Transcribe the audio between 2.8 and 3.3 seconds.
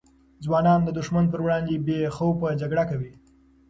کوي.